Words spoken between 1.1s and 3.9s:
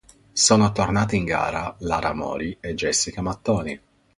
in gara Lara Mori e Jessica Mattoni.